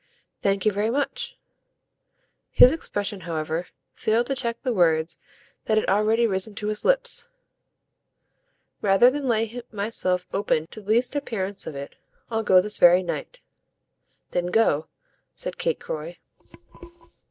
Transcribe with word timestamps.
"Thank 0.41 0.65
you 0.65 0.71
very 0.71 0.89
much." 0.89 1.37
Her 2.57 2.73
expression, 2.73 3.19
however, 3.19 3.67
failed 3.93 4.25
to 4.25 4.35
check 4.35 4.59
the 4.63 4.73
words 4.73 5.19
that 5.65 5.77
had 5.77 5.87
already 5.87 6.25
risen 6.25 6.55
to 6.55 6.69
his 6.69 6.83
lips. 6.83 7.29
"Rather 8.81 9.11
than 9.11 9.27
lay 9.27 9.61
myself 9.71 10.25
open 10.33 10.65
to 10.71 10.81
the 10.81 10.89
least 10.89 11.15
appearance 11.15 11.67
of 11.67 11.75
it 11.75 11.97
I'll 12.31 12.41
go 12.41 12.61
this 12.61 12.79
very 12.79 13.03
night." 13.03 13.41
"Then 14.31 14.47
go," 14.47 14.87
said 15.35 15.59
Kate 15.59 15.79
Croy. 15.79 16.17